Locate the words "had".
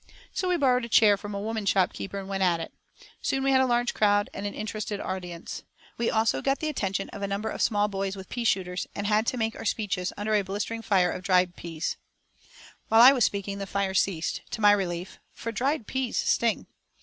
3.51-3.61, 9.05-9.27